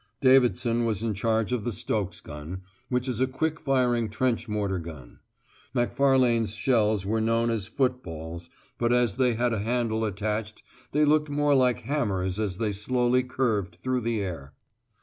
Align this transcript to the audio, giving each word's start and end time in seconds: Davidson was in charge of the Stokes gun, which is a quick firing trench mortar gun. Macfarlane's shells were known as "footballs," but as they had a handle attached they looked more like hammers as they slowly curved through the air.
Davidson 0.19 0.83
was 0.85 1.03
in 1.03 1.13
charge 1.13 1.51
of 1.51 1.63
the 1.63 1.71
Stokes 1.71 2.21
gun, 2.21 2.61
which 2.89 3.07
is 3.07 3.21
a 3.21 3.27
quick 3.27 3.59
firing 3.59 4.09
trench 4.09 4.49
mortar 4.49 4.79
gun. 4.79 5.19
Macfarlane's 5.75 6.55
shells 6.55 7.05
were 7.05 7.21
known 7.21 7.51
as 7.51 7.67
"footballs," 7.67 8.49
but 8.79 8.91
as 8.91 9.17
they 9.17 9.35
had 9.35 9.53
a 9.53 9.59
handle 9.59 10.03
attached 10.03 10.63
they 10.91 11.05
looked 11.05 11.29
more 11.29 11.53
like 11.53 11.81
hammers 11.81 12.39
as 12.39 12.57
they 12.57 12.71
slowly 12.71 13.21
curved 13.21 13.75
through 13.75 14.01
the 14.01 14.21
air. 14.23 14.55